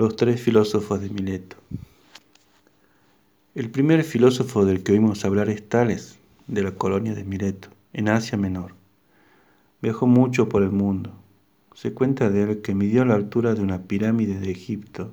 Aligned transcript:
Los 0.00 0.16
tres 0.16 0.40
filósofos 0.40 1.02
de 1.02 1.10
Mileto. 1.10 1.58
El 3.54 3.70
primer 3.70 4.02
filósofo 4.02 4.64
del 4.64 4.82
que 4.82 4.92
oímos 4.92 5.26
hablar 5.26 5.50
es 5.50 5.68
Tales, 5.68 6.18
de 6.46 6.62
la 6.62 6.70
colonia 6.70 7.14
de 7.14 7.22
Mileto, 7.22 7.68
en 7.92 8.08
Asia 8.08 8.38
Menor. 8.38 8.72
Viajó 9.82 10.06
mucho 10.06 10.48
por 10.48 10.62
el 10.62 10.70
mundo. 10.70 11.12
Se 11.74 11.92
cuenta 11.92 12.30
de 12.30 12.44
él 12.44 12.62
que 12.62 12.74
midió 12.74 13.04
la 13.04 13.14
altura 13.14 13.52
de 13.52 13.60
una 13.60 13.82
pirámide 13.82 14.40
de 14.40 14.50
Egipto, 14.50 15.12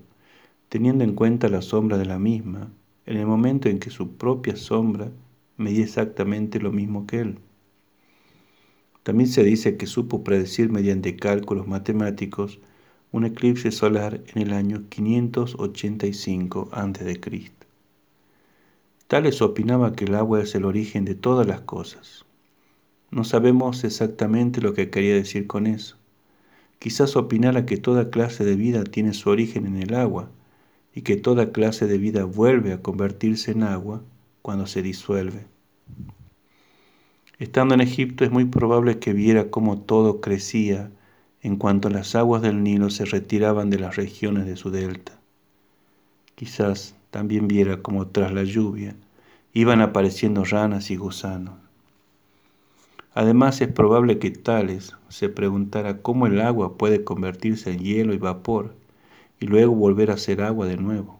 teniendo 0.69 1.03
en 1.03 1.15
cuenta 1.15 1.49
la 1.49 1.61
sombra 1.61 1.97
de 1.97 2.05
la 2.05 2.17
misma, 2.17 2.71
en 3.05 3.17
el 3.17 3.25
momento 3.25 3.67
en 3.67 3.79
que 3.79 3.89
su 3.89 4.15
propia 4.15 4.55
sombra 4.55 5.11
medía 5.57 5.83
exactamente 5.83 6.61
lo 6.61 6.71
mismo 6.71 7.05
que 7.05 7.19
él. 7.19 7.39
También 9.03 9.27
se 9.27 9.43
dice 9.43 9.75
que 9.75 9.85
supo 9.85 10.23
predecir 10.23 10.71
mediante 10.71 11.17
cálculos 11.17 11.67
matemáticos 11.67 12.61
un 13.11 13.25
eclipse 13.25 13.71
solar 13.71 14.21
en 14.33 14.41
el 14.41 14.53
año 14.53 14.83
585 14.89 16.69
a.C. 16.71 17.51
Tales 19.07 19.41
opinaba 19.41 19.93
que 19.93 20.05
el 20.05 20.15
agua 20.15 20.41
es 20.41 20.53
el 20.55 20.65
origen 20.65 21.05
de 21.05 21.15
todas 21.15 21.47
las 21.47 21.61
cosas. 21.61 22.25
No 23.09 23.23
sabemos 23.23 23.85
exactamente 23.85 24.59
lo 24.61 24.73
que 24.73 24.89
quería 24.89 25.13
decir 25.13 25.47
con 25.47 25.65
eso. 25.65 25.95
Quizás 26.79 27.15
opinara 27.15 27.65
que 27.65 27.77
toda 27.77 28.09
clase 28.09 28.43
de 28.43 28.55
vida 28.55 28.83
tiene 28.83 29.13
su 29.13 29.29
origen 29.29 29.65
en 29.65 29.77
el 29.77 29.95
agua 29.95 30.29
y 30.93 31.01
que 31.01 31.15
toda 31.15 31.51
clase 31.51 31.87
de 31.87 31.97
vida 31.97 32.25
vuelve 32.25 32.73
a 32.73 32.81
convertirse 32.81 33.51
en 33.51 33.63
agua 33.63 34.03
cuando 34.41 34.67
se 34.67 34.81
disuelve. 34.81 35.45
Estando 37.39 37.75
en 37.75 37.81
Egipto 37.81 38.25
es 38.25 38.31
muy 38.31 38.45
probable 38.45 38.99
que 38.99 39.13
viera 39.13 39.49
cómo 39.49 39.79
todo 39.79 40.19
crecía 40.19 40.91
en 41.47 41.55
cuanto 41.55 41.89
las 41.89 42.13
aguas 42.13 42.41
del 42.41 42.61
Nilo 42.61 42.89
se 42.89 43.05
retiraban 43.05 43.69
de 43.69 43.79
las 43.79 43.95
regiones 43.95 44.45
de 44.45 44.57
su 44.57 44.69
delta. 44.69 45.13
Quizás 46.35 46.93
también 47.09 47.47
viera 47.47 47.81
como 47.81 48.07
tras 48.07 48.33
la 48.33 48.43
lluvia 48.43 48.97
iban 49.53 49.79
apareciendo 49.79 50.43
ranas 50.43 50.91
y 50.91 50.97
gusanos. 50.97 51.55
Además 53.13 53.61
es 53.61 53.69
probable 53.69 54.19
que 54.19 54.29
Tales 54.29 54.93
se 55.07 55.29
preguntara 55.29 56.01
cómo 56.01 56.27
el 56.27 56.41
agua 56.41 56.77
puede 56.77 57.05
convertirse 57.05 57.71
en 57.71 57.79
hielo 57.79 58.13
y 58.13 58.17
vapor 58.17 58.75
y 59.39 59.45
luego 59.45 59.73
volver 59.73 60.11
a 60.11 60.17
ser 60.17 60.41
agua 60.41 60.65
de 60.65 60.75
nuevo. 60.75 61.17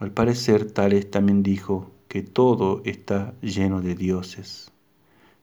Al 0.00 0.10
parecer 0.10 0.68
Tales 0.72 1.08
también 1.08 1.44
dijo 1.44 1.92
que 2.08 2.22
todo 2.22 2.82
está 2.84 3.34
lleno 3.40 3.82
de 3.82 3.94
dioses. 3.94 4.72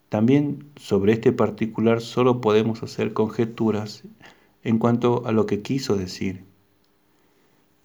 También 0.10 0.70
sobre 0.76 1.14
este 1.14 1.32
particular 1.32 2.02
solo 2.02 2.40
podemos 2.42 2.84
hacer 2.84 3.14
conjeturas 3.14 4.04
en 4.64 4.78
cuanto 4.78 5.26
a 5.26 5.32
lo 5.32 5.46
que 5.46 5.62
quiso 5.62 5.96
decir. 5.96 6.44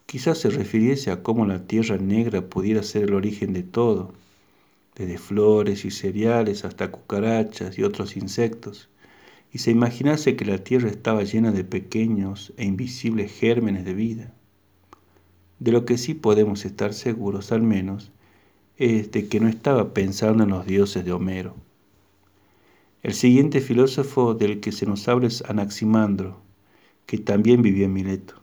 Quizás 0.05 0.39
se 0.39 0.49
refiriese 0.49 1.11
a 1.11 1.23
cómo 1.23 1.45
la 1.45 1.65
tierra 1.67 1.97
negra 1.97 2.41
pudiera 2.41 2.83
ser 2.83 3.03
el 3.03 3.13
origen 3.13 3.53
de 3.53 3.63
todo, 3.63 4.13
desde 4.95 5.17
flores 5.17 5.85
y 5.85 5.91
cereales 5.91 6.65
hasta 6.65 6.91
cucarachas 6.91 7.77
y 7.77 7.83
otros 7.83 8.17
insectos, 8.17 8.89
y 9.53 9.59
se 9.59 9.71
imaginase 9.71 10.35
que 10.35 10.45
la 10.45 10.57
tierra 10.59 10.89
estaba 10.89 11.23
llena 11.23 11.51
de 11.51 11.63
pequeños 11.63 12.53
e 12.57 12.65
invisibles 12.65 13.31
gérmenes 13.31 13.85
de 13.85 13.93
vida. 13.93 14.33
De 15.59 15.71
lo 15.71 15.85
que 15.85 15.97
sí 15.97 16.13
podemos 16.13 16.65
estar 16.65 16.93
seguros 16.93 17.51
al 17.51 17.61
menos 17.61 18.11
es 18.77 19.11
de 19.11 19.27
que 19.27 19.39
no 19.39 19.47
estaba 19.47 19.93
pensando 19.93 20.43
en 20.43 20.49
los 20.49 20.65
dioses 20.65 21.05
de 21.05 21.11
Homero. 21.11 21.55
El 23.03 23.15
siguiente 23.15 23.61
filósofo 23.61 24.35
del 24.35 24.59
que 24.59 24.71
se 24.71 24.85
nos 24.85 25.07
habla 25.07 25.25
es 25.25 25.43
Anaximandro, 25.47 26.39
que 27.07 27.17
también 27.17 27.63
vivió 27.63 27.85
en 27.85 27.93
Mileto. 27.93 28.35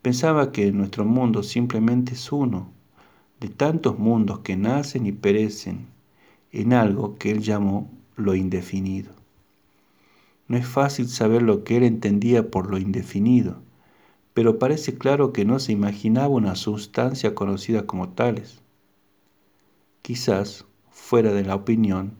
Pensaba 0.00 0.52
que 0.52 0.72
nuestro 0.72 1.04
mundo 1.04 1.42
simplemente 1.42 2.14
es 2.14 2.32
uno, 2.32 2.70
de 3.40 3.48
tantos 3.48 3.98
mundos 3.98 4.38
que 4.38 4.56
nacen 4.56 5.04
y 5.04 5.12
perecen, 5.12 5.86
en 6.50 6.72
algo 6.72 7.18
que 7.18 7.30
él 7.30 7.42
llamó 7.42 7.90
lo 8.16 8.34
indefinido. 8.34 9.12
No 10.46 10.56
es 10.56 10.66
fácil 10.66 11.06
saber 11.06 11.42
lo 11.42 11.62
que 11.62 11.76
él 11.76 11.82
entendía 11.82 12.50
por 12.50 12.70
lo 12.70 12.78
indefinido, 12.78 13.58
pero 14.32 14.58
parece 14.58 14.96
claro 14.96 15.34
que 15.34 15.44
no 15.44 15.58
se 15.58 15.72
imaginaba 15.72 16.28
una 16.28 16.54
sustancia 16.54 17.34
conocida 17.34 17.86
como 17.86 18.08
tales. 18.08 18.62
Quizás 20.00 20.64
fuera 20.90 21.34
de 21.34 21.44
la 21.44 21.54
opinión 21.54 22.14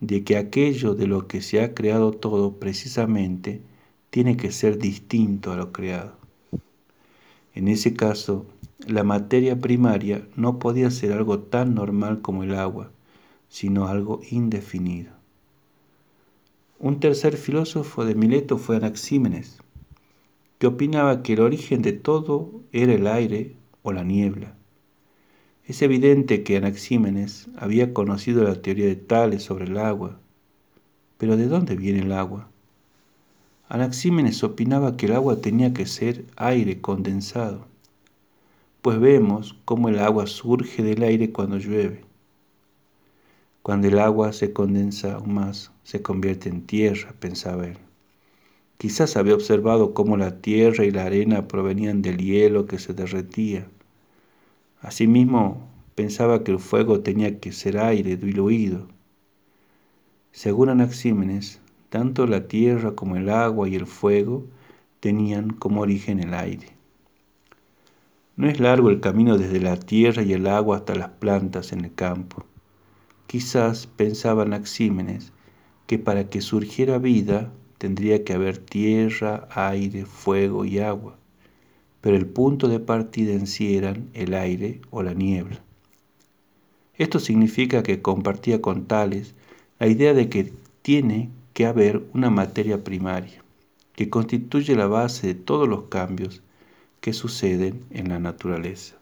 de 0.00 0.24
que 0.24 0.36
aquello 0.36 0.94
de 0.94 1.06
lo 1.06 1.26
que 1.28 1.42
se 1.42 1.60
ha 1.62 1.74
creado 1.74 2.12
todo 2.12 2.58
precisamente 2.58 3.60
tiene 4.10 4.36
que 4.36 4.50
ser 4.50 4.78
distinto 4.78 5.52
a 5.52 5.56
lo 5.56 5.72
creado. 5.72 6.14
En 7.54 7.68
ese 7.68 7.94
caso, 7.94 8.46
la 8.86 9.04
materia 9.04 9.58
primaria 9.58 10.26
no 10.36 10.58
podía 10.58 10.90
ser 10.90 11.12
algo 11.12 11.40
tan 11.40 11.74
normal 11.74 12.22
como 12.22 12.42
el 12.42 12.54
agua, 12.54 12.90
sino 13.48 13.86
algo 13.86 14.20
indefinido. 14.30 15.12
Un 16.78 16.98
tercer 16.98 17.36
filósofo 17.36 18.06
de 18.06 18.14
Mileto 18.14 18.56
fue 18.56 18.76
Anaxímenes, 18.76 19.58
que 20.58 20.66
opinaba 20.66 21.22
que 21.22 21.34
el 21.34 21.40
origen 21.40 21.82
de 21.82 21.92
todo 21.92 22.62
era 22.72 22.94
el 22.94 23.06
aire 23.06 23.54
o 23.82 23.92
la 23.92 24.02
niebla. 24.02 24.56
Es 25.66 25.82
evidente 25.82 26.42
que 26.42 26.56
Anaxímenes 26.56 27.48
había 27.56 27.92
conocido 27.92 28.42
la 28.44 28.60
teoría 28.60 28.86
de 28.86 28.96
Tales 28.96 29.42
sobre 29.42 29.66
el 29.66 29.76
agua. 29.76 30.18
Pero 31.18 31.36
¿de 31.36 31.46
dónde 31.46 31.76
viene 31.76 32.00
el 32.00 32.12
agua? 32.12 32.48
Anaxímenes 33.68 34.42
opinaba 34.42 34.96
que 34.96 35.06
el 35.06 35.12
agua 35.12 35.40
tenía 35.40 35.72
que 35.72 35.86
ser 35.86 36.24
aire 36.36 36.80
condensado, 36.80 37.66
pues 38.82 38.98
vemos 38.98 39.56
cómo 39.64 39.88
el 39.88 40.00
agua 40.00 40.26
surge 40.26 40.82
del 40.82 41.02
aire 41.02 41.30
cuando 41.30 41.58
llueve. 41.58 42.04
Cuando 43.62 43.88
el 43.88 43.98
agua 43.98 44.32
se 44.32 44.52
condensa 44.52 45.14
aún 45.14 45.34
más, 45.34 45.70
se 45.84 46.02
convierte 46.02 46.48
en 46.48 46.66
tierra, 46.66 47.14
pensaba 47.20 47.68
él. 47.68 47.78
Quizás 48.78 49.16
había 49.16 49.34
observado 49.34 49.92
cómo 49.92 50.16
la 50.16 50.40
tierra 50.40 50.84
y 50.84 50.90
la 50.90 51.04
arena 51.04 51.46
provenían 51.46 52.00
del 52.00 52.16
hielo 52.16 52.66
que 52.66 52.78
se 52.78 52.94
derretía 52.94 53.68
Asimismo, 54.80 55.68
pensaba 55.94 56.42
que 56.42 56.52
el 56.52 56.58
fuego 56.58 57.00
tenía 57.00 57.38
que 57.38 57.52
ser 57.52 57.76
aire 57.76 58.16
diluido. 58.16 58.88
Según 60.32 60.70
Anaxímenes, 60.70 61.60
tanto 61.90 62.26
la 62.26 62.48
tierra 62.48 62.94
como 62.94 63.16
el 63.16 63.28
agua 63.28 63.68
y 63.68 63.74
el 63.74 63.84
fuego 63.84 64.46
tenían 65.00 65.50
como 65.50 65.82
origen 65.82 66.18
el 66.18 66.32
aire. 66.32 66.68
No 68.36 68.48
es 68.48 68.58
largo 68.58 68.88
el 68.88 69.00
camino 69.00 69.36
desde 69.36 69.60
la 69.60 69.76
tierra 69.76 70.22
y 70.22 70.32
el 70.32 70.46
agua 70.46 70.78
hasta 70.78 70.94
las 70.94 71.10
plantas 71.10 71.74
en 71.74 71.84
el 71.84 71.94
campo. 71.94 72.46
Quizás 73.26 73.86
pensaba 73.86 74.44
Anaxímenes 74.44 75.34
que 75.86 75.98
para 75.98 76.30
que 76.30 76.40
surgiera 76.40 76.96
vida 76.96 77.52
tendría 77.76 78.24
que 78.24 78.32
haber 78.32 78.56
tierra, 78.56 79.46
aire, 79.50 80.06
fuego 80.06 80.64
y 80.64 80.78
agua 80.78 81.19
pero 82.00 82.16
el 82.16 82.26
punto 82.26 82.68
de 82.68 82.80
partida 82.80 83.32
en 83.32 83.46
sí 83.46 83.76
eran 83.76 84.08
el 84.14 84.34
aire 84.34 84.80
o 84.90 85.02
la 85.02 85.14
niebla. 85.14 85.60
Esto 86.94 87.18
significa 87.18 87.82
que 87.82 88.02
compartía 88.02 88.60
con 88.60 88.86
Tales 88.86 89.34
la 89.78 89.86
idea 89.86 90.12
de 90.12 90.28
que 90.28 90.52
tiene 90.82 91.30
que 91.54 91.66
haber 91.66 92.02
una 92.14 92.30
materia 92.30 92.84
primaria, 92.84 93.42
que 93.94 94.10
constituye 94.10 94.76
la 94.76 94.86
base 94.86 95.26
de 95.26 95.34
todos 95.34 95.68
los 95.68 95.84
cambios 95.84 96.42
que 97.00 97.12
suceden 97.12 97.84
en 97.90 98.10
la 98.10 98.18
naturaleza. 98.18 98.99